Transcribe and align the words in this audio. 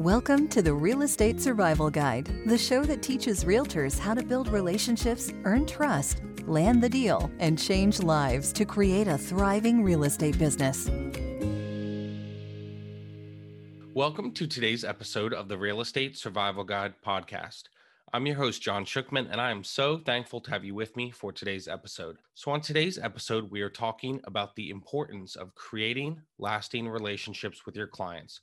Welcome 0.00 0.48
to 0.48 0.62
the 0.62 0.72
Real 0.72 1.02
Estate 1.02 1.42
Survival 1.42 1.90
Guide, 1.90 2.26
the 2.46 2.56
show 2.56 2.82
that 2.84 3.02
teaches 3.02 3.44
realtors 3.44 3.98
how 3.98 4.14
to 4.14 4.22
build 4.22 4.48
relationships, 4.48 5.30
earn 5.44 5.66
trust, 5.66 6.22
land 6.46 6.82
the 6.82 6.88
deal, 6.88 7.30
and 7.38 7.58
change 7.58 8.02
lives 8.02 8.50
to 8.54 8.64
create 8.64 9.08
a 9.08 9.18
thriving 9.18 9.84
real 9.84 10.04
estate 10.04 10.38
business. 10.38 10.88
Welcome 13.92 14.32
to 14.32 14.46
today's 14.46 14.84
episode 14.84 15.34
of 15.34 15.48
the 15.48 15.58
Real 15.58 15.82
Estate 15.82 16.16
Survival 16.16 16.64
Guide 16.64 16.94
podcast. 17.06 17.64
I'm 18.14 18.24
your 18.24 18.36
host, 18.36 18.62
John 18.62 18.86
Shookman, 18.86 19.30
and 19.30 19.38
I 19.38 19.50
am 19.50 19.62
so 19.62 19.98
thankful 19.98 20.40
to 20.40 20.50
have 20.50 20.64
you 20.64 20.74
with 20.74 20.96
me 20.96 21.10
for 21.10 21.30
today's 21.30 21.68
episode. 21.68 22.16
So, 22.32 22.50
on 22.52 22.62
today's 22.62 22.98
episode, 22.98 23.50
we 23.50 23.60
are 23.60 23.68
talking 23.68 24.22
about 24.24 24.56
the 24.56 24.70
importance 24.70 25.36
of 25.36 25.54
creating 25.54 26.22
lasting 26.38 26.88
relationships 26.88 27.66
with 27.66 27.76
your 27.76 27.86
clients. 27.86 28.40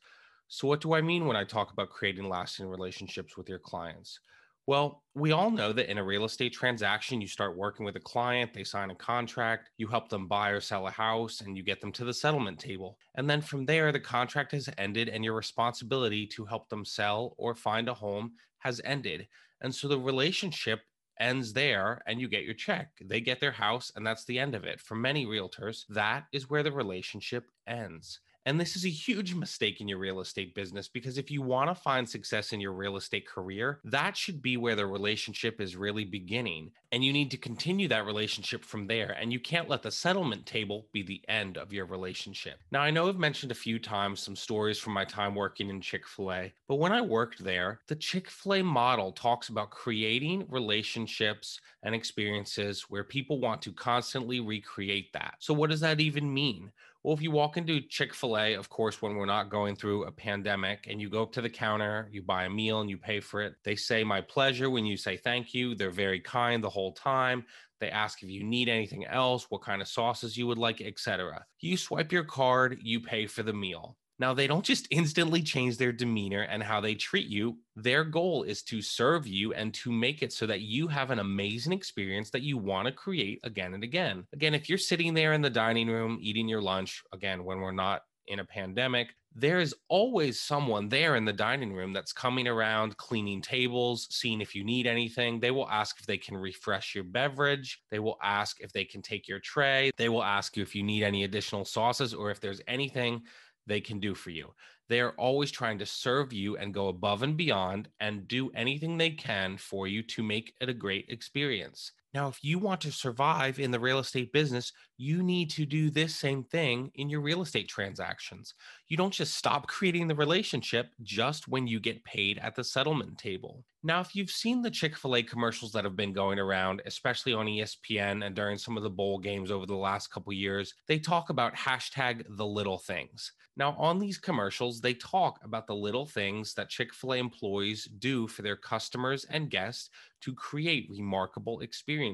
So, 0.49 0.67
what 0.67 0.81
do 0.81 0.93
I 0.93 1.01
mean 1.01 1.25
when 1.25 1.35
I 1.37 1.43
talk 1.43 1.71
about 1.71 1.89
creating 1.89 2.29
lasting 2.29 2.67
relationships 2.67 3.35
with 3.37 3.49
your 3.49 3.59
clients? 3.59 4.19
Well, 4.65 5.05
we 5.15 5.31
all 5.31 5.49
know 5.49 5.71
that 5.71 5.89
in 5.89 5.97
a 5.97 6.03
real 6.03 6.25
estate 6.25 6.51
transaction, 6.51 7.21
you 7.21 7.27
start 7.27 7.55
working 7.57 7.85
with 7.85 7.95
a 7.95 8.01
client, 8.01 8.53
they 8.53 8.65
sign 8.65 8.91
a 8.91 8.95
contract, 8.95 9.69
you 9.77 9.87
help 9.87 10.09
them 10.09 10.27
buy 10.27 10.49
or 10.49 10.59
sell 10.59 10.85
a 10.87 10.91
house, 10.91 11.39
and 11.39 11.55
you 11.55 11.63
get 11.63 11.79
them 11.79 11.93
to 11.93 12.03
the 12.03 12.13
settlement 12.13 12.59
table. 12.59 12.99
And 13.15 13.29
then 13.29 13.41
from 13.41 13.65
there, 13.65 13.93
the 13.93 14.01
contract 14.01 14.51
has 14.51 14.69
ended, 14.77 15.07
and 15.07 15.23
your 15.23 15.35
responsibility 15.35 16.27
to 16.27 16.45
help 16.45 16.67
them 16.67 16.83
sell 16.83 17.33
or 17.37 17.55
find 17.55 17.87
a 17.87 17.93
home 17.93 18.33
has 18.59 18.81
ended. 18.83 19.29
And 19.61 19.73
so 19.73 19.87
the 19.87 19.99
relationship 19.99 20.81
ends 21.19 21.53
there 21.53 22.01
and 22.05 22.19
you 22.19 22.27
get 22.27 22.43
your 22.43 22.53
check. 22.53 22.91
They 23.01 23.21
get 23.21 23.39
their 23.39 23.53
house, 23.53 23.91
and 23.95 24.05
that's 24.05 24.25
the 24.25 24.37
end 24.39 24.53
of 24.53 24.65
it. 24.65 24.81
For 24.81 24.95
many 24.95 25.25
realtors, 25.25 25.85
that 25.87 26.25
is 26.33 26.49
where 26.49 26.63
the 26.63 26.73
relationship 26.73 27.49
ends. 27.65 28.19
And 28.47 28.57
this 28.57 28.77
is 28.77 28.85
a 28.85 28.89
huge 28.89 29.33
mistake 29.35 29.81
in 29.81 29.89
your 29.89 29.97
real 29.97 30.21
estate 30.21 30.55
business 30.55 30.87
because 30.87 31.17
if 31.17 31.29
you 31.29 31.41
want 31.41 31.69
to 31.69 31.75
find 31.75 32.07
success 32.07 32.53
in 32.53 32.61
your 32.61 32.71
real 32.71 32.95
estate 32.95 33.27
career, 33.27 33.81
that 33.83 34.15
should 34.15 34.41
be 34.41 34.55
where 34.55 34.77
the 34.77 34.85
relationship 34.85 35.59
is 35.59 35.75
really 35.75 36.05
beginning. 36.05 36.71
And 36.93 37.03
you 37.03 37.11
need 37.11 37.29
to 37.31 37.37
continue 37.37 37.89
that 37.89 38.05
relationship 38.05 38.63
from 38.63 38.87
there. 38.87 39.17
And 39.19 39.33
you 39.33 39.39
can't 39.41 39.67
let 39.67 39.83
the 39.83 39.91
settlement 39.91 40.45
table 40.45 40.87
be 40.93 41.03
the 41.03 41.21
end 41.27 41.57
of 41.57 41.73
your 41.73 41.87
relationship. 41.87 42.61
Now, 42.71 42.79
I 42.79 42.89
know 42.89 43.09
I've 43.09 43.17
mentioned 43.17 43.51
a 43.51 43.55
few 43.55 43.79
times 43.79 44.21
some 44.21 44.37
stories 44.37 44.79
from 44.79 44.93
my 44.93 45.03
time 45.03 45.35
working 45.35 45.69
in 45.69 45.81
Chick 45.81 46.07
fil 46.07 46.31
A, 46.31 46.53
but 46.69 46.75
when 46.75 46.93
I 46.93 47.01
worked 47.01 47.43
there, 47.43 47.81
the 47.87 47.97
Chick 47.97 48.29
fil 48.29 48.53
A 48.53 48.61
model 48.63 49.11
talks 49.11 49.49
about 49.49 49.71
creating 49.71 50.47
relationships 50.49 51.59
and 51.83 51.93
experiences 51.93 52.85
where 52.87 53.03
people 53.03 53.41
want 53.41 53.61
to 53.63 53.73
constantly 53.73 54.39
recreate 54.39 55.11
that. 55.11 55.35
So, 55.39 55.53
what 55.53 55.69
does 55.69 55.81
that 55.81 55.99
even 55.99 56.33
mean? 56.33 56.71
Well, 57.03 57.15
if 57.15 57.21
you 57.21 57.31
walk 57.31 57.57
into 57.57 57.79
Chick 57.81 58.13
fil 58.13 58.37
A, 58.37 58.53
of 58.55 58.69
course, 58.69 59.01
when 59.01 59.15
we're 59.15 59.25
not 59.25 59.49
going 59.49 59.75
through 59.75 60.05
a 60.05 60.11
pandemic, 60.11 60.87
and 60.89 60.99
you 60.99 61.09
go 61.09 61.23
up 61.23 61.31
to 61.33 61.41
the 61.41 61.49
counter, 61.49 62.09
you 62.11 62.21
buy 62.21 62.45
a 62.45 62.49
meal 62.49 62.81
and 62.81 62.89
you 62.89 62.97
pay 62.97 63.19
for 63.19 63.41
it, 63.41 63.55
they 63.63 63.75
say, 63.75 64.03
My 64.03 64.21
pleasure 64.21 64.69
when 64.69 64.85
you 64.85 64.97
say 64.97 65.15
thank 65.15 65.53
you. 65.53 65.75
They're 65.75 65.91
very 65.91 66.19
kind 66.19 66.63
the 66.63 66.69
whole 66.69 66.93
time. 66.93 67.45
They 67.79 67.89
ask 67.91 68.23
if 68.23 68.29
you 68.29 68.43
need 68.43 68.69
anything 68.69 69.05
else, 69.05 69.45
what 69.49 69.61
kind 69.61 69.81
of 69.81 69.87
sauces 69.87 70.35
you 70.35 70.47
would 70.47 70.57
like, 70.57 70.81
etc. 70.81 71.45
You 71.59 71.77
swipe 71.77 72.11
your 72.11 72.23
card, 72.23 72.79
you 72.81 72.99
pay 72.99 73.27
for 73.27 73.43
the 73.43 73.53
meal. 73.53 73.95
Now, 74.19 74.33
they 74.33 74.47
don't 74.47 74.65
just 74.65 74.87
instantly 74.89 75.43
change 75.43 75.77
their 75.77 75.91
demeanor 75.91 76.41
and 76.41 76.63
how 76.63 76.81
they 76.81 76.95
treat 76.95 77.27
you. 77.27 77.57
Their 77.75 78.03
goal 78.03 78.43
is 78.43 78.63
to 78.63 78.81
serve 78.81 79.27
you 79.27 79.53
and 79.53 79.73
to 79.75 79.91
make 79.91 80.23
it 80.23 80.33
so 80.33 80.47
that 80.47 80.61
you 80.61 80.87
have 80.87 81.11
an 81.11 81.19
amazing 81.19 81.73
experience 81.73 82.31
that 82.31 82.41
you 82.41 82.57
want 82.57 82.87
to 82.87 82.91
create 82.91 83.39
again 83.43 83.75
and 83.75 83.83
again. 83.83 84.25
Again, 84.33 84.55
if 84.55 84.69
you're 84.69 84.77
sitting 84.79 85.13
there 85.13 85.33
in 85.33 85.41
the 85.41 85.49
dining 85.49 85.87
room 85.87 86.17
eating 86.19 86.47
your 86.47 86.61
lunch, 86.61 87.03
again, 87.13 87.43
when 87.43 87.59
we're 87.59 87.71
not 87.71 88.03
in 88.27 88.39
a 88.39 88.45
pandemic, 88.45 89.09
there 89.35 89.59
is 89.59 89.75
always 89.87 90.39
someone 90.39 90.89
there 90.89 91.15
in 91.15 91.23
the 91.23 91.31
dining 91.31 91.71
room 91.71 91.93
that's 91.93 92.11
coming 92.11 92.47
around 92.47 92.97
cleaning 92.97 93.39
tables, 93.39 94.07
seeing 94.09 94.41
if 94.41 94.55
you 94.55 94.63
need 94.63 94.87
anything. 94.87 95.39
They 95.39 95.51
will 95.51 95.69
ask 95.69 95.99
if 95.99 96.07
they 96.07 96.17
can 96.17 96.35
refresh 96.35 96.95
your 96.95 97.03
beverage. 97.03 97.83
They 97.91 97.99
will 97.99 98.17
ask 98.23 98.61
if 98.61 98.73
they 98.73 98.83
can 98.83 99.03
take 99.03 99.27
your 99.27 99.39
tray. 99.39 99.91
They 99.95 100.09
will 100.09 100.23
ask 100.23 100.57
you 100.57 100.63
if 100.63 100.73
you 100.73 100.81
need 100.81 101.03
any 101.03 101.23
additional 101.23 101.65
sauces 101.65 102.15
or 102.15 102.31
if 102.31 102.39
there's 102.39 102.61
anything 102.67 103.21
they 103.67 103.81
can 103.81 103.99
do 103.99 104.15
for 104.15 104.31
you. 104.31 104.53
They 104.89 104.99
are 105.01 105.11
always 105.17 105.51
trying 105.51 105.77
to 105.79 105.85
serve 105.85 106.33
you 106.33 106.57
and 106.57 106.73
go 106.73 106.87
above 106.87 107.23
and 107.23 107.37
beyond 107.37 107.89
and 107.99 108.27
do 108.27 108.49
anything 108.51 108.97
they 108.97 109.11
can 109.11 109.57
for 109.57 109.87
you 109.87 110.01
to 110.03 110.23
make 110.23 110.55
it 110.61 110.69
a 110.69 110.73
great 110.73 111.05
experience. 111.09 111.91
Now, 112.17 112.29
if 112.29 112.43
you 112.43 112.57
want 112.57 112.81
to 112.81 112.91
survive 112.91 113.59
in 113.59 113.69
the 113.69 113.79
real 113.79 113.99
estate 113.99 114.33
business, 114.33 114.73
you 114.97 115.21
need 115.21 115.51
to 115.51 115.67
do 115.67 115.91
this 115.91 116.15
same 116.15 116.43
thing 116.43 116.89
in 116.95 117.11
your 117.11 117.21
real 117.21 117.43
estate 117.43 117.67
transactions. 117.67 118.55
You 118.87 118.97
don't 118.97 119.13
just 119.13 119.35
stop 119.35 119.67
creating 119.77 120.07
the 120.07 120.15
relationship 120.15 120.87
just 121.03 121.47
when 121.47 121.67
you 121.67 121.79
get 121.79 122.03
paid 122.05 122.39
at 122.39 122.55
the 122.55 122.63
settlement 122.63 123.19
table. 123.19 123.63
Now, 123.83 124.01
if 124.01 124.15
you've 124.15 124.31
seen 124.31 124.63
the 124.63 124.71
Chick 124.71 124.97
fil 124.97 125.17
A 125.17 125.21
commercials 125.21 125.71
that 125.73 125.83
have 125.83 125.95
been 125.95 126.11
going 126.11 126.39
around, 126.39 126.81
especially 126.87 127.33
on 127.33 127.45
ESPN 127.45 128.25
and 128.25 128.35
during 128.35 128.57
some 128.57 128.77
of 128.77 128.81
the 128.81 128.89
bowl 128.89 129.19
games 129.19 129.51
over 129.51 129.67
the 129.67 129.75
last 129.75 130.07
couple 130.07 130.33
years, 130.33 130.73
they 130.87 130.97
talk 130.97 131.29
about 131.29 131.53
hashtag 131.53 132.23
the 132.35 132.47
little 132.47 132.79
things. 132.79 133.31
Now, 133.57 133.75
on 133.79 133.97
these 133.97 134.19
commercials, 134.19 134.81
they 134.81 134.93
talk 134.93 135.39
about 135.43 135.65
the 135.65 135.75
little 135.75 136.05
things 136.05 136.53
that 136.55 136.69
Chick 136.69 136.93
fil 136.93 137.13
A 137.13 137.17
employees 137.17 137.87
do 137.97 138.27
for 138.27 138.41
their 138.43 138.55
customers 138.55 139.25
and 139.29 139.49
guests 139.49 139.89
to 140.21 140.33
create 140.33 140.87
remarkable 140.89 141.61
experiences. 141.61 142.06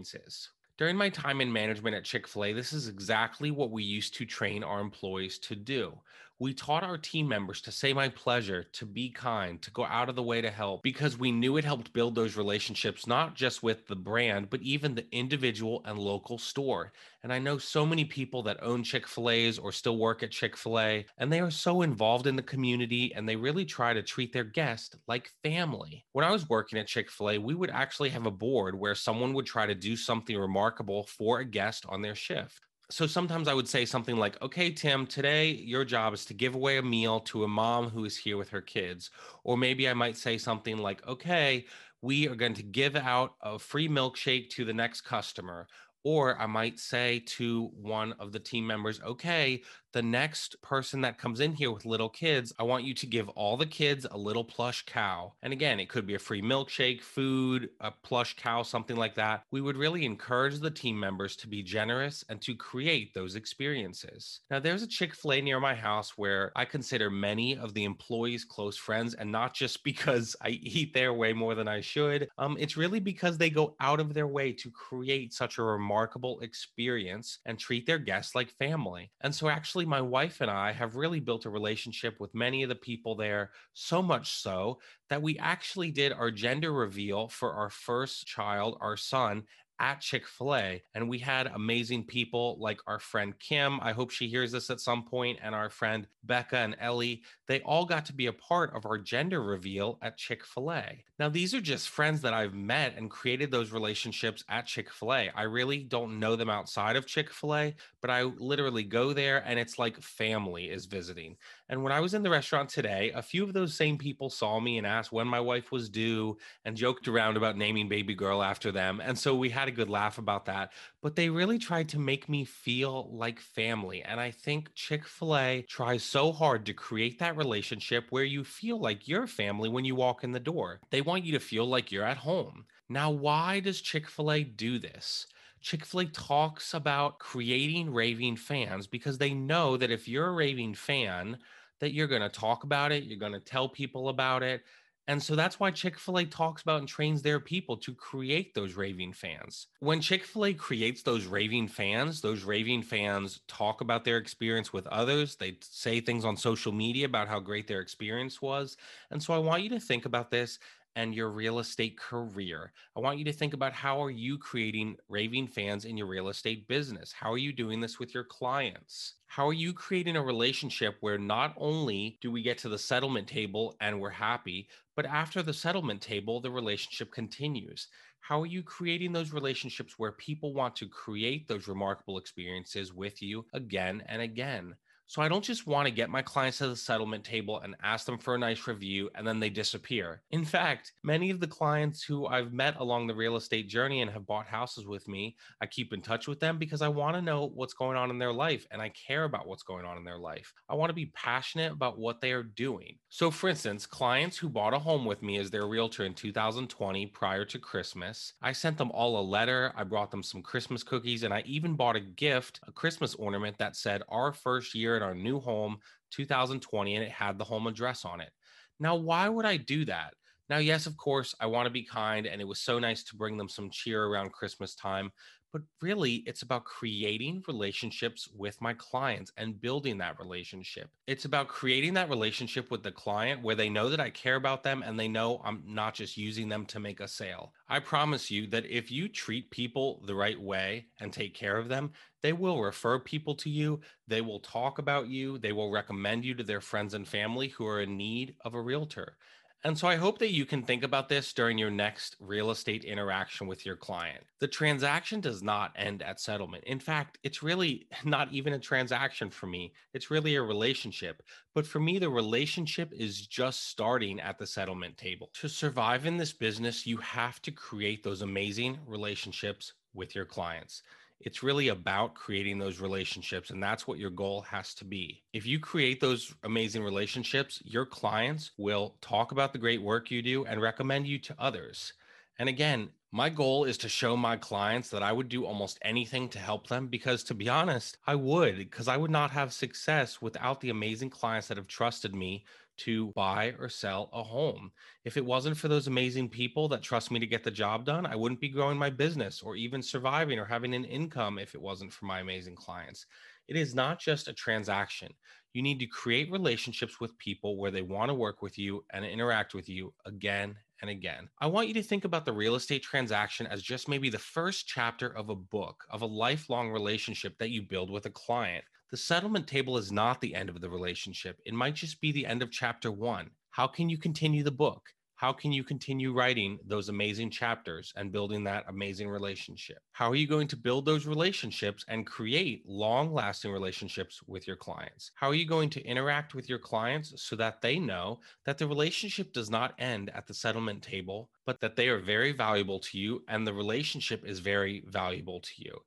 During 0.78 0.98
my 0.98 1.10
time 1.10 1.40
in 1.40 1.54
management 1.54 1.96
at 1.96 2.04
Chick 2.04 2.28
fil 2.28 2.46
A, 2.46 2.54
this 2.54 2.74
is 2.74 2.88
exactly 2.88 3.52
what 3.52 3.72
we 3.72 3.84
used 3.84 4.16
to 4.16 4.26
train 4.26 4.64
our 4.64 4.82
employees 4.82 5.38
to 5.40 5.56
do. 5.56 5.94
We 6.40 6.54
taught 6.54 6.84
our 6.84 6.98
team 6.98 7.28
members 7.28 7.62
to 7.62 7.72
say 7.72 7.94
my 7.94 8.10
pleasure, 8.10 8.64
to 8.64 8.86
be 8.86 9.12
kind, 9.12 9.62
to 9.62 9.72
go 9.72 9.86
out 9.86 10.10
of 10.10 10.16
the 10.16 10.24
way 10.24 10.42
to 10.42 10.50
help 10.50 10.82
because 10.82 11.18
we 11.18 11.32
knew 11.32 11.58
it 11.58 11.64
helped 11.64 11.94
build 11.94 12.16
those 12.16 12.36
relationships, 12.36 13.06
not 13.06 13.36
just 13.36 13.62
with 13.62 13.88
the 13.88 13.96
brand, 13.96 14.50
but 14.50 14.62
even 14.62 14.96
the 14.96 15.06
individual 15.12 15.84
and 15.86 16.00
local 16.00 16.40
store. 16.40 16.92
And 17.22 17.32
I 17.32 17.38
know 17.38 17.60
so 17.60 17.86
many 17.86 18.04
people 18.04 18.42
that 18.44 18.62
own 18.64 18.84
Chick 18.84 19.08
fil 19.08 19.30
A's 19.30 19.60
or 19.60 19.72
still 19.72 19.98
work 19.98 20.24
at 20.24 20.32
Chick 20.32 20.58
fil 20.58 20.80
A, 20.80 21.06
and 21.18 21.32
they 21.32 21.40
are 21.40 21.52
so 21.52 21.84
involved 21.84 22.26
in 22.26 22.36
the 22.36 22.42
community 22.42 23.14
and 23.14 23.30
they 23.30 23.36
really 23.36 23.64
try 23.64 23.94
to 23.94 24.02
treat 24.02 24.34
their 24.34 24.44
guests 24.44 24.96
like 25.08 25.32
family. 25.44 26.04
When 26.14 26.26
I 26.26 26.32
was 26.32 26.50
working 26.50 26.80
at 26.80 26.88
Chick 26.88 27.12
fil 27.12 27.30
A, 27.30 27.38
we 27.38 27.54
would 27.54 27.70
actually 27.70 28.10
have 28.10 28.26
a 28.26 28.32
board 28.32 28.74
where 28.78 28.96
someone 28.96 29.34
would 29.34 29.46
try 29.46 29.68
to 29.68 29.76
do 29.76 29.96
something 29.96 30.38
remarkable 30.38 31.04
for 31.04 31.40
a 31.40 31.46
guest 31.46 31.86
on 31.88 32.02
their 32.02 32.16
shift 32.16 32.60
so 32.94 33.08
sometimes 33.08 33.48
I 33.48 33.56
would 33.56 33.68
say 33.68 33.86
something 33.86 34.18
like, 34.18 34.40
okay, 34.40 34.70
Tim, 34.70 35.08
today 35.08 35.50
your 35.50 35.84
job 35.84 36.14
is 36.14 36.26
to 36.26 36.36
give 36.36 36.54
away 36.54 36.78
a 36.78 36.84
meal 36.84 37.22
to 37.22 37.44
a 37.44 37.48
mom 37.48 37.90
who 37.90 38.06
is 38.06 38.16
here 38.16 38.38
with 38.38 38.50
her 38.50 38.62
kids. 38.62 39.10
Or 39.44 39.58
maybe 39.58 39.90
I 39.90 39.96
might 39.96 40.16
say 40.16 40.38
something 40.38 40.78
like, 40.78 41.04
okay, 41.08 41.66
we 42.04 42.28
are 42.28 42.36
going 42.36 42.54
to 42.54 42.62
give 42.62 42.96
out 42.96 43.34
a 43.42 43.58
free 43.58 43.90
milkshake 43.90 44.52
to 44.52 44.64
the 44.64 44.76
next 44.76 45.02
customer. 45.02 45.66
Or 46.04 46.40
I 46.40 46.46
might 46.46 46.80
say 46.80 47.24
to 47.38 47.72
one 47.74 48.14
of 48.20 48.32
the 48.32 48.40
team 48.40 48.68
members, 48.68 49.02
okay, 49.02 49.64
the 49.94 50.02
next 50.02 50.62
person 50.62 51.02
that 51.02 51.18
comes 51.18 51.40
in 51.40 51.54
here 51.54 51.72
with 51.72 51.86
little 51.86 52.10
kids, 52.10 52.52
I 52.60 52.64
want 52.64 52.84
you 52.84 52.94
to 52.96 53.06
give 53.06 53.30
all 53.30 53.58
the 53.58 53.66
kids 53.66 54.06
a 54.10 54.18
little 54.18 54.44
plush 54.44 54.86
cow. 54.86 55.34
And 55.42 55.54
again, 55.54 55.80
it 55.80 55.88
could 55.88 56.06
be 56.06 56.16
a 56.16 56.20
free 56.20 56.42
milkshake, 56.42 57.02
food, 57.02 57.70
a 57.80 57.92
plush 57.92 58.36
cow, 58.36 58.64
something 58.64 58.98
like 58.98 59.16
that. 59.16 59.44
We 59.52 59.62
would 59.62 59.78
really 59.78 60.04
encourage 60.04 60.60
the 60.60 60.72
team 60.72 61.00
members 61.00 61.36
to 61.38 61.48
be 61.48 61.64
generous 61.64 62.26
and 62.28 62.42
to 62.42 62.56
create 62.56 63.14
those 63.14 63.36
experiences. 63.36 64.42
Now, 64.50 64.60
there's 64.60 64.84
a 64.84 64.88
Chick 64.88 65.14
fil 65.14 65.34
A 65.34 65.42
near 65.42 65.60
my 65.60 65.76
house 65.76 66.18
where 66.18 66.52
I 66.56 66.66
consider 66.66 67.10
many 67.10 67.58
of 67.58 67.74
the 67.74 67.84
employees 67.84 68.44
close 68.46 68.78
friends, 68.78 69.14
and 69.14 69.32
not 69.32 69.54
just 69.54 69.84
because 69.94 70.36
I 70.42 70.50
eat 70.50 70.94
there 70.94 71.14
way 71.14 71.34
more 71.34 71.56
than 71.56 71.68
I 71.68 71.82
should. 71.82 72.30
Um, 72.38 72.58
it's 72.60 72.78
really 72.78 73.00
because 73.00 73.38
they 73.38 73.50
go 73.50 73.76
out 73.80 74.00
of 74.00 74.14
their 74.14 74.28
way 74.28 74.54
to 74.54 74.72
create 74.72 75.34
such 75.34 75.58
a 75.58 75.64
remarkable 75.64 76.40
experience 76.40 77.40
and 77.46 77.60
treat 77.60 77.86
their 77.86 78.00
guests 78.00 78.34
like 78.34 78.50
family. 78.58 79.12
And 79.22 79.34
so, 79.34 79.50
actually, 79.50 79.83
my 79.86 80.02
wife 80.02 80.42
and 80.42 80.50
I 80.50 80.72
have 80.72 80.96
really 80.96 81.20
built 81.20 81.46
a 81.46 81.50
relationship 81.50 82.20
with 82.20 82.36
many 82.36 82.64
of 82.64 82.70
the 82.70 82.76
people 82.76 83.16
there, 83.16 83.52
so 83.74 84.02
much 84.02 84.32
so 84.32 84.80
that 85.10 85.22
we 85.22 85.38
actually 85.38 85.92
did 85.92 86.12
our 86.12 86.32
gender 86.32 86.74
reveal 86.74 87.28
for 87.28 87.54
our 87.54 87.70
first 87.70 88.26
child, 88.26 88.78
our 88.82 88.98
son, 88.98 89.44
at 89.84 90.00
Chick 90.00 90.26
fil 90.26 90.56
A. 90.56 90.82
And 90.96 91.10
we 91.10 91.20
had 91.20 91.48
amazing 91.48 92.06
people 92.06 92.56
like 92.58 92.80
our 92.88 93.00
friend 93.00 93.38
Kim. 93.38 93.82
I 93.82 93.92
hope 93.92 94.12
she 94.12 94.30
hears 94.30 94.54
this 94.54 94.70
at 94.70 94.80
some 94.80 95.04
point, 95.04 95.40
and 95.44 95.54
our 95.54 95.70
friend 95.70 96.08
Becca 96.24 96.56
and 96.56 96.78
Ellie. 96.80 97.22
They 97.50 97.60
all 97.62 97.84
got 97.84 98.06
to 98.06 98.14
be 98.14 98.28
a 98.28 98.34
part 98.34 98.74
of 98.74 98.86
our 98.86 98.98
gender 98.98 99.44
reveal 99.44 100.00
at 100.02 100.18
Chick 100.18 100.46
fil 100.46 100.72
A. 100.72 101.04
Now, 101.20 101.28
these 101.28 101.54
are 101.54 101.60
just 101.60 101.90
friends 101.90 102.22
that 102.22 102.34
I've 102.34 102.54
met 102.54 102.96
and 102.96 103.12
created 103.12 103.52
those 103.52 103.74
relationships 103.74 104.46
at 104.48 104.66
Chick 104.66 104.90
fil 104.90 105.14
A. 105.14 105.30
I 105.36 105.44
really 105.44 105.84
don't 105.84 106.18
know 106.18 106.38
them 106.38 106.50
outside 106.50 106.96
of 106.96 107.06
Chick 107.06 107.30
fil 107.30 107.54
A, 107.54 107.76
but 108.00 108.10
I 108.10 108.24
literally 108.24 108.84
go 108.84 109.12
there 109.12 109.44
and 109.46 109.60
it's 109.60 109.78
like 109.78 110.02
family 110.02 110.70
is 110.70 110.86
visiting. 110.86 111.36
And 111.70 111.82
when 111.82 111.94
I 111.94 112.02
was 112.02 112.14
in 112.14 112.24
the 112.24 112.30
restaurant 112.30 112.70
today, 112.70 113.12
a 113.16 113.22
few 113.22 113.44
of 113.44 113.54
those 113.54 113.74
same 113.74 113.98
people 113.98 114.30
saw 114.30 114.60
me 114.60 114.78
and 114.78 114.86
asked 114.86 115.12
when 115.12 115.28
my 115.28 115.40
wife 115.40 115.72
was 115.72 115.90
due 115.90 116.38
and 116.66 116.76
joked 116.76 117.08
around 117.08 117.38
about 117.38 117.58
naming 117.58 117.88
baby 117.88 118.14
girl 118.14 118.44
after 118.44 118.72
them. 118.72 119.02
And 119.04 119.18
so 119.18 119.34
we 119.36 119.50
had 119.50 119.68
a 119.68 119.72
good 119.72 119.90
laugh 119.90 120.18
about 120.18 120.46
that, 120.46 120.74
but 121.02 121.16
they 121.16 121.30
really 121.30 121.58
tried 121.58 121.90
to 121.90 122.00
make 122.00 122.28
me 122.28 122.44
feel 122.44 123.10
like 123.16 123.40
family. 123.40 124.04
And 124.04 124.20
I 124.20 124.32
think 124.32 124.74
Chick 124.76 125.08
fil 125.08 125.38
A 125.38 125.62
tries 125.64 126.04
so 126.04 126.32
hard 126.32 126.66
to 126.66 126.74
create 126.74 127.20
that 127.20 127.38
relationship 127.38 128.08
where 128.10 128.26
you 128.26 128.44
feel 128.44 128.80
like 128.80 129.08
you're 129.08 129.28
family 129.28 129.70
when 129.70 129.86
you 129.86 129.96
walk 129.96 130.24
in 130.24 130.32
the 130.32 130.40
door. 130.40 130.82
They 130.92 131.02
want 131.02 131.24
you 131.24 131.32
to 131.34 131.40
feel 131.40 131.66
like 131.66 131.92
you're 131.92 132.04
at 132.04 132.18
home. 132.18 132.66
Now, 132.90 133.10
why 133.10 133.62
does 133.62 133.82
Chick 133.82 134.10
fil 134.10 134.32
A 134.32 134.44
do 134.44 134.80
this? 134.80 135.28
Chick 135.64 135.86
fil 135.86 136.02
A 136.02 136.06
talks 136.06 136.74
about 136.74 137.20
creating 137.20 137.92
raving 137.92 138.36
fans 138.36 138.86
because 138.86 139.18
they 139.18 139.34
know 139.34 139.78
that 139.78 139.92
if 139.92 140.08
you're 140.08 140.28
a 140.28 140.34
raving 140.34 140.76
fan, 140.76 141.38
that 141.80 141.94
you're 141.94 142.08
going 142.08 142.22
to 142.22 142.30
talk 142.30 142.66
about 142.66 142.92
it, 142.92 143.06
you're 143.06 143.18
going 143.18 143.32
to 143.32 143.40
tell 143.40 143.70
people 143.70 144.10
about 144.10 144.44
it. 144.44 144.64
And 145.08 145.22
so 145.22 145.36
that's 145.36 145.60
why 145.60 145.72
Chick 145.72 145.98
fil 146.00 146.20
A 146.20 146.26
talks 146.26 146.62
about 146.62 146.80
and 146.80 146.88
trains 146.88 147.22
their 147.22 147.40
people 147.40 147.76
to 147.78 147.94
create 147.94 148.54
those 148.54 148.76
raving 148.76 149.14
fans. 149.14 149.68
When 149.80 150.00
Chick 150.00 150.26
fil 150.26 150.46
A 150.46 150.54
creates 150.54 151.02
those 151.02 151.26
raving 151.26 151.70
fans, 151.70 152.22
those 152.22 152.44
raving 152.44 152.84
fans 152.84 153.42
talk 153.48 153.82
about 153.82 154.06
their 154.06 154.18
experience 154.18 154.72
with 154.72 154.88
others. 154.88 155.36
They 155.36 155.58
say 155.62 156.00
things 156.00 156.24
on 156.24 156.38
social 156.38 156.72
media 156.72 157.06
about 157.06 157.28
how 157.28 157.40
great 157.40 157.68
their 157.68 157.82
experience 157.82 158.42
was. 158.42 158.78
And 159.12 159.22
so 159.22 159.34
I 159.34 159.40
want 159.40 159.64
you 159.64 159.70
to 159.70 159.80
think 159.80 160.06
about 160.06 160.32
this 160.32 160.60
and 160.96 161.16
your 161.16 161.32
real 161.32 161.60
estate 161.60 161.98
career. 161.98 162.72
I 162.96 163.00
want 163.00 163.18
you 163.18 163.26
to 163.26 163.34
think 163.34 163.54
about 163.54 163.74
how 163.74 164.02
are 164.04 164.12
you 164.12 164.38
creating 164.38 164.98
raving 165.10 165.48
fans 165.48 165.86
in 165.86 165.98
your 165.98 166.08
real 166.08 166.30
estate 166.30 166.68
business? 166.68 167.12
How 167.12 167.32
are 167.32 167.38
you 167.38 167.54
doing 167.54 167.82
this 167.82 168.00
with 168.00 168.14
your 168.14 168.24
clients? 168.24 169.16
How 169.28 169.48
are 169.48 169.54
you 169.54 169.74
creating 169.74 170.16
a 170.16 170.24
relationship 170.24 170.98
where 171.00 171.18
not 171.18 171.54
only 171.58 172.18
do 172.22 172.32
we 172.32 172.44
get 172.44 172.58
to 172.60 172.70
the 172.70 172.78
settlement 172.78 173.28
table 173.28 173.76
and 173.82 174.00
we're 174.00 174.10
happy, 174.10 174.68
but 174.96 175.06
after 175.06 175.42
the 175.42 175.54
settlement 175.54 176.02
table, 176.02 176.40
the 176.40 176.52
relationship 176.52 177.12
continues? 177.12 177.88
How 178.20 178.42
are 178.42 178.46
you 178.46 178.64
creating 178.64 179.12
those 179.12 179.34
relationships 179.34 180.00
where 180.00 180.14
people 180.14 180.54
want 180.54 180.76
to 180.78 180.88
create 180.88 181.48
those 181.48 181.68
remarkable 181.68 182.18
experiences 182.18 182.94
with 182.94 183.22
you 183.22 183.46
again 183.54 184.04
and 184.08 184.22
again? 184.22 184.76
So 185.14 185.22
I 185.22 185.28
don't 185.28 185.44
just 185.44 185.68
want 185.68 185.86
to 185.86 185.94
get 185.94 186.10
my 186.10 186.24
clients 186.24 186.58
to 186.58 186.70
the 186.70 186.76
settlement 186.76 187.24
table 187.24 187.60
and 187.60 187.76
ask 187.84 188.08
them 188.08 188.18
for 188.18 188.34
a 188.34 188.40
nice 188.40 188.66
review 188.66 189.12
and 189.14 189.28
then 189.28 189.40
they 189.40 189.52
disappear. 189.52 190.24
In 190.32 190.44
fact, 190.44 190.94
many 191.04 191.30
of 191.30 191.40
the 191.40 191.46
clients 191.46 192.04
who 192.04 192.26
I've 192.26 192.52
met 192.52 192.78
along 192.78 193.06
the 193.06 193.14
real 193.14 193.36
estate 193.36 193.70
journey 193.70 194.02
and 194.02 194.10
have 194.10 194.26
bought 194.26 194.48
houses 194.48 194.88
with 194.88 195.08
me, 195.08 195.36
I 195.62 195.68
keep 195.68 195.94
in 195.94 196.02
touch 196.02 196.28
with 196.28 196.40
them 196.40 196.58
because 196.58 196.82
I 196.82 196.88
want 196.88 197.16
to 197.16 197.22
know 197.22 197.52
what's 197.54 197.76
going 197.76 197.96
on 197.96 198.10
in 198.10 198.18
their 198.18 198.34
life 198.34 198.66
and 198.72 198.82
I 198.82 198.90
care 198.90 199.26
about 199.26 199.46
what's 199.48 199.62
going 199.62 199.86
on 199.86 199.98
in 199.98 200.04
their 200.04 200.18
life. 200.18 200.52
I 200.68 200.74
want 200.74 200.90
to 200.90 200.96
be 200.96 201.12
passionate 201.14 201.74
about 201.74 202.00
what 202.00 202.20
they 202.20 202.32
are 202.32 202.42
doing. 202.42 202.98
So, 203.10 203.30
for 203.30 203.50
instance, 203.50 203.86
clients 203.86 204.40
who 204.40 204.50
bought 204.50 204.74
a 204.74 204.80
home 204.80 205.06
with 205.06 205.22
me 205.22 205.38
as 205.38 205.52
their 205.52 205.68
realtor 205.68 206.06
in 206.06 206.16
2020 206.16 207.06
prior 207.06 207.46
to 207.46 207.60
Christmas, 207.60 208.34
I 208.42 208.52
sent 208.52 208.80
them 208.80 208.90
all 208.90 209.20
a 209.20 209.22
letter. 209.22 209.74
I 209.76 209.84
brought 209.84 210.10
them 210.10 210.24
some 210.24 210.42
Christmas 210.42 210.82
cookies 210.82 211.22
and 211.22 211.32
I 211.32 211.44
even 211.46 211.76
bought 211.76 211.98
a 211.98 212.00
gift, 212.00 212.62
a 212.68 212.72
Christmas 212.72 213.14
ornament 213.14 213.60
that 213.60 213.76
said, 213.76 214.02
Our 214.10 214.34
first 214.34 214.74
year 214.74 215.03
our 215.04 215.16
new 215.16 215.40
home 215.40 215.78
2020 216.12 216.96
and 216.96 217.04
it 217.04 217.12
had 217.12 217.38
the 217.38 217.44
home 217.44 217.68
address 217.68 218.06
on 218.06 218.22
it. 218.22 218.32
Now, 218.80 218.96
why 218.96 219.30
would 219.30 219.46
I 219.46 219.58
do 219.58 219.86
that? 219.86 220.14
Now, 220.50 220.58
yes, 220.58 220.86
of 220.86 220.98
course, 220.98 221.34
I 221.40 221.46
want 221.46 221.68
to 221.68 221.72
be 221.72 221.84
kind 221.84 222.26
and 222.26 222.42
it 222.42 222.48
was 222.48 222.60
so 222.60 222.80
nice 222.80 223.04
to 223.06 223.16
bring 223.16 223.38
them 223.38 223.50
some 223.50 223.70
cheer 223.70 224.04
around 224.06 224.34
Christmas 224.34 224.76
time, 224.76 225.12
but 225.54 225.62
really 225.82 226.24
it's 226.26 226.42
about 226.42 226.66
creating 226.66 227.44
relationships 227.48 228.28
with 228.36 228.60
my 228.60 228.74
clients 228.74 229.32
and 229.38 229.62
building 229.62 230.00
that 230.00 230.20
relationship. 230.20 230.90
It's 231.06 231.26
about 231.26 231.48
creating 231.48 231.94
that 231.94 232.10
relationship 232.10 232.72
with 232.72 232.82
the 232.82 232.92
client 232.92 233.44
where 233.44 233.56
they 233.56 233.70
know 233.70 233.90
that 233.90 234.00
I 234.00 234.10
care 234.10 234.36
about 234.36 234.64
them 234.64 234.84
and 234.84 235.00
they 235.00 235.08
know 235.08 235.42
I'm 235.46 235.64
not 235.66 235.94
just 235.94 236.18
using 236.18 236.50
them 236.50 236.66
to 236.66 236.80
make 236.80 237.00
a 237.00 237.08
sale. 237.08 237.54
I 237.70 237.80
promise 237.80 238.32
you 238.32 238.48
that 238.48 238.66
if 238.66 238.92
you 238.92 239.08
treat 239.08 239.52
people 239.52 240.02
the 240.06 240.16
right 240.16 240.42
way 240.42 240.88
and 241.00 241.14
take 241.14 241.36
care 241.36 241.58
of 241.58 241.70
them, 241.70 241.92
they 242.24 242.34
will 242.34 242.62
refer 242.62 242.98
people 242.98 243.36
to 243.36 243.50
you. 243.50 243.82
They 244.08 244.22
will 244.22 244.40
talk 244.40 244.80
about 244.80 245.08
you. 245.08 245.38
They 245.38 245.52
will 245.52 245.72
recommend 245.72 246.26
you 246.26 246.34
to 246.36 246.44
their 246.44 246.62
friends 246.62 246.96
and 246.96 247.08
family 247.08 247.50
who 247.50 247.68
are 247.68 247.82
in 247.82 247.96
need 247.96 248.36
of 248.44 248.56
a 248.56 248.62
realtor. 248.62 249.18
And 249.66 249.78
so 249.78 249.88
I 249.88 249.96
hope 249.96 250.20
that 250.20 250.34
you 250.34 250.46
can 250.46 250.64
think 250.64 250.84
about 250.84 251.08
this 251.08 251.32
during 251.32 251.58
your 251.58 251.72
next 251.72 252.18
real 252.20 252.52
estate 252.52 252.84
interaction 252.84 253.48
with 253.48 253.66
your 253.66 253.78
client. 253.78 254.26
The 254.40 254.48
transaction 254.48 255.22
does 255.22 255.42
not 255.42 255.72
end 255.78 256.04
at 256.04 256.20
settlement. 256.20 256.66
In 256.66 256.80
fact, 256.80 257.18
it's 257.24 257.42
really 257.42 257.88
not 258.04 258.32
even 258.34 258.54
a 258.54 258.60
transaction 258.60 259.30
for 259.30 259.48
me, 259.48 259.74
it's 259.94 260.12
really 260.12 260.36
a 260.36 260.42
relationship. 260.42 261.24
But 261.56 261.66
for 261.66 261.80
me, 261.80 261.98
the 261.98 262.10
relationship 262.10 262.92
is 262.94 263.26
just 263.26 263.70
starting 263.70 264.20
at 264.20 264.38
the 264.38 264.48
settlement 264.48 264.98
table. 264.98 265.30
To 265.36 265.48
survive 265.48 266.06
in 266.06 266.18
this 266.18 266.34
business, 266.34 266.86
you 266.86 266.98
have 266.98 267.42
to 267.44 267.52
create 267.52 268.04
those 268.04 268.22
amazing 268.22 268.80
relationships 268.86 269.74
with 269.94 270.14
your 270.14 270.26
clients. 270.26 270.84
It's 271.24 271.42
really 271.42 271.70
about 271.70 272.16
creating 272.16 272.60
those 272.60 272.80
relationships, 272.80 273.50
and 273.50 273.64
that's 273.64 273.88
what 273.88 273.98
your 273.98 274.10
goal 274.10 274.42
has 274.42 274.74
to 274.76 274.86
be. 274.86 275.24
If 275.32 275.46
you 275.46 275.60
create 275.60 276.02
those 276.02 276.36
amazing 276.44 276.84
relationships, 276.84 277.62
your 277.64 277.86
clients 277.86 278.52
will 278.58 278.98
talk 279.02 279.32
about 279.32 279.54
the 279.54 279.60
great 279.60 279.82
work 279.82 280.12
you 280.12 280.22
do 280.22 280.46
and 280.46 280.62
recommend 280.62 281.08
you 281.08 281.20
to 281.20 281.36
others. 281.40 281.94
And 282.38 282.50
again, 282.50 282.92
my 283.12 283.30
goal 283.30 283.64
is 283.64 283.78
to 283.80 283.90
show 283.90 284.18
my 284.18 284.38
clients 284.38 284.90
that 284.90 285.04
I 285.04 285.12
would 285.14 285.30
do 285.30 285.46
almost 285.46 285.80
anything 285.82 286.30
to 286.30 286.40
help 286.40 286.68
them 286.68 286.88
because, 286.88 287.24
to 287.26 287.34
be 287.34 287.48
honest, 287.48 287.98
I 288.06 288.16
would, 288.16 288.58
because 288.58 288.88
I 288.88 288.98
would 288.98 289.12
not 289.12 289.32
have 289.32 289.54
success 289.54 290.22
without 290.22 290.60
the 290.60 290.72
amazing 290.72 291.12
clients 291.12 291.48
that 291.48 291.58
have 291.58 291.68
trusted 291.68 292.14
me 292.14 292.46
to 292.78 293.12
buy 293.12 293.54
or 293.60 293.70
sell 293.70 294.10
a 294.14 294.24
home. 294.24 294.72
If 295.06 295.18
it 295.18 295.26
wasn't 295.26 295.58
for 295.58 295.68
those 295.68 295.88
amazing 295.88 296.30
people 296.30 296.68
that 296.70 296.82
trust 296.82 297.12
me 297.12 297.20
to 297.20 297.28
get 297.28 297.44
the 297.44 297.52
job 297.52 297.86
done, 297.86 298.06
I 298.06 298.16
wouldn't 298.16 298.42
be 298.42 298.50
growing 298.50 298.78
my 298.78 298.90
business 298.90 299.42
or 299.42 299.56
even 299.56 299.82
surviving 299.82 300.40
or 300.40 300.46
having 300.46 300.74
an 300.74 300.86
income 300.86 301.40
if 301.40 301.56
it 301.56 301.62
wasn't 301.62 301.94
for 301.94 302.06
my 302.06 302.20
amazing 302.20 302.56
clients. 302.56 303.06
It 303.48 303.56
is 303.56 303.76
not 303.76 304.00
just 304.00 304.28
a 304.28 304.34
transaction. 304.34 305.14
You 305.54 305.62
need 305.62 305.80
to 305.80 305.88
create 305.88 306.32
relationships 306.32 307.00
with 307.00 307.18
people 307.18 307.58
where 307.58 307.72
they 307.72 307.82
want 307.82 308.10
to 308.10 308.16
work 308.16 308.42
with 308.42 308.58
you 308.58 308.84
and 308.92 309.06
interact 309.06 309.54
with 309.54 309.70
you 309.70 309.94
again 310.06 310.56
and 310.84 310.90
again. 310.90 311.30
I 311.40 311.48
want 311.48 311.70
you 311.70 311.74
to 311.76 311.82
think 311.82 312.04
about 312.04 312.26
the 312.26 312.34
real 312.34 312.56
estate 312.56 312.84
transaction 312.84 313.48
as 313.48 313.64
just 313.64 313.88
maybe 313.88 314.10
the 314.10 314.20
first 314.20 314.68
chapter 314.68 315.08
of 315.16 315.30
a 315.30 315.36
book, 315.36 315.82
of 315.90 316.02
a 316.02 316.06
lifelong 316.06 316.72
relationship 316.72 317.38
that 317.38 317.52
you 317.52 317.62
build 317.62 317.90
with 317.90 318.06
a 318.06 318.10
client. 318.10 318.66
The 318.92 318.98
settlement 318.98 319.48
table 319.48 319.78
is 319.78 319.94
not 319.94 320.20
the 320.20 320.36
end 320.36 320.50
of 320.50 320.60
the 320.60 320.70
relationship. 320.70 321.40
It 321.46 321.54
might 321.54 321.76
just 321.76 322.02
be 322.02 322.12
the 322.12 322.26
end 322.26 322.44
of 322.44 322.52
chapter 322.52 322.92
one. 322.92 323.30
How 323.52 323.66
can 323.66 323.90
you 323.90 323.98
continue 323.98 324.44
the 324.44 324.52
book? 324.52 324.82
How 325.24 325.32
can 325.32 325.54
you 325.54 325.64
continue 325.64 326.12
writing 326.12 326.60
those 326.68 326.90
amazing 326.90 327.30
chapters 327.30 327.94
and 327.96 328.12
building 328.12 328.44
that 328.44 328.66
amazing 328.68 329.08
relationship? 329.08 329.78
How 329.94 330.12
are 330.12 330.18
you 330.18 330.28
going 330.28 330.50
to 330.50 330.58
build 330.58 330.84
those 330.84 331.06
relationships 331.06 331.86
and 331.88 332.06
create 332.06 332.68
long 332.68 333.14
lasting 333.14 333.54
relationships 333.54 334.22
with 334.28 334.46
your 334.48 334.58
clients? 334.58 335.12
How 335.16 335.30
are 335.30 335.34
you 335.34 335.46
going 335.46 335.70
to 335.70 335.86
interact 335.86 336.36
with 336.36 336.50
your 336.50 336.60
clients 336.60 337.14
so 337.24 337.38
that 337.38 337.62
they 337.62 337.80
know 337.80 338.20
that 338.46 338.58
the 338.58 338.68
relationship 338.68 339.32
does 339.32 339.50
not 339.50 339.76
end 339.80 340.10
at 340.14 340.28
the 340.28 340.34
settlement 340.34 340.84
table, 340.84 341.30
but 341.46 341.62
that 341.62 341.78
they 341.78 341.88
are 341.88 342.00
very 342.00 342.34
valuable 342.34 342.80
to 342.80 342.98
you 342.98 343.24
and 343.30 343.48
the 343.48 343.54
relationship 343.54 344.26
is 344.26 344.40
very 344.40 344.84
valuable 344.90 345.40
to 345.40 345.54
you? 345.56 345.80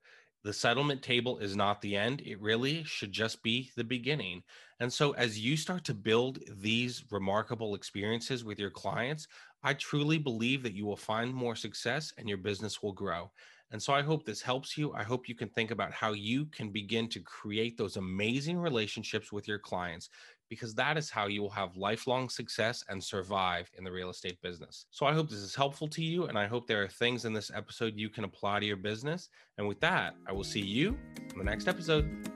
the 0.46 0.52
settlement 0.52 1.02
table 1.02 1.38
is 1.38 1.56
not 1.56 1.82
the 1.82 1.96
end. 1.96 2.22
It 2.24 2.40
really 2.40 2.84
should 2.84 3.10
just 3.10 3.42
be 3.42 3.72
the 3.74 3.82
beginning. 3.82 4.44
And 4.80 4.92
so, 4.92 5.12
as 5.12 5.38
you 5.38 5.56
start 5.56 5.84
to 5.84 5.94
build 5.94 6.38
these 6.60 7.04
remarkable 7.10 7.74
experiences 7.74 8.44
with 8.44 8.58
your 8.58 8.70
clients, 8.70 9.26
I 9.62 9.74
truly 9.74 10.18
believe 10.18 10.62
that 10.62 10.74
you 10.74 10.84
will 10.84 10.96
find 10.96 11.32
more 11.32 11.56
success 11.56 12.12
and 12.18 12.28
your 12.28 12.38
business 12.38 12.82
will 12.82 12.92
grow. 12.92 13.30
And 13.72 13.82
so, 13.82 13.94
I 13.94 14.02
hope 14.02 14.24
this 14.24 14.42
helps 14.42 14.76
you. 14.76 14.92
I 14.92 15.02
hope 15.02 15.28
you 15.28 15.34
can 15.34 15.48
think 15.48 15.70
about 15.70 15.92
how 15.92 16.12
you 16.12 16.46
can 16.46 16.70
begin 16.70 17.08
to 17.08 17.20
create 17.20 17.78
those 17.78 17.96
amazing 17.96 18.58
relationships 18.58 19.32
with 19.32 19.48
your 19.48 19.58
clients 19.58 20.10
because 20.48 20.74
that 20.74 20.96
is 20.96 21.10
how 21.10 21.26
you 21.26 21.42
will 21.42 21.50
have 21.50 21.76
lifelong 21.76 22.28
success 22.28 22.84
and 22.88 23.02
survive 23.02 23.70
in 23.76 23.84
the 23.84 23.90
real 23.90 24.10
estate 24.10 24.40
business. 24.42 24.86
So 24.90 25.06
I 25.06 25.12
hope 25.12 25.28
this 25.28 25.40
is 25.40 25.54
helpful 25.54 25.88
to 25.88 26.02
you. 26.02 26.26
And 26.26 26.38
I 26.38 26.46
hope 26.46 26.66
there 26.66 26.82
are 26.82 26.88
things 26.88 27.24
in 27.24 27.32
this 27.32 27.50
episode 27.54 27.94
you 27.96 28.08
can 28.08 28.24
apply 28.24 28.60
to 28.60 28.66
your 28.66 28.76
business. 28.76 29.28
And 29.58 29.66
with 29.66 29.80
that, 29.80 30.14
I 30.28 30.32
will 30.32 30.44
see 30.44 30.60
you 30.60 30.96
in 31.32 31.38
the 31.38 31.44
next 31.44 31.66
episode. 31.66 32.35